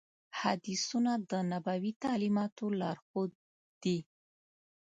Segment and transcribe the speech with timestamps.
[0.39, 3.31] حدیثونه د نبوي تعلیماتو لارښود
[3.83, 3.97] دي.